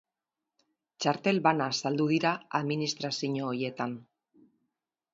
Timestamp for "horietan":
3.55-3.99